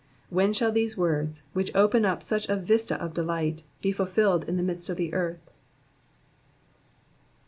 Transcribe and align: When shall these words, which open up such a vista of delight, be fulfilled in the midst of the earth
When 0.31 0.51
shall 0.51 0.71
these 0.71 0.97
words, 0.97 1.43
which 1.53 1.69
open 1.75 2.05
up 2.05 2.23
such 2.23 2.49
a 2.49 2.55
vista 2.55 2.99
of 2.99 3.13
delight, 3.13 3.61
be 3.83 3.91
fulfilled 3.91 4.45
in 4.49 4.57
the 4.57 4.63
midst 4.63 4.89
of 4.89 4.97
the 4.97 5.13
earth 5.13 5.51